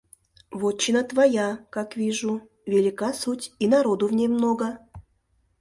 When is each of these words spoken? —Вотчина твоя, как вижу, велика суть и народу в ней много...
—Вотчина 0.59 1.03
твоя, 1.11 1.49
как 1.69 1.89
вижу, 2.01 2.41
велика 2.65 3.13
суть 3.13 3.51
и 3.59 3.67
народу 3.67 4.07
в 4.07 4.13
ней 4.13 4.27
много... 4.27 4.77